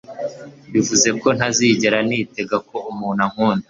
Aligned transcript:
bivuze 0.71 1.09
ko 1.21 1.27
ntazigera 1.37 1.97
nitega 2.07 2.57
ko 2.69 2.75
umuntu 2.91 3.21
ankunda 3.25 3.59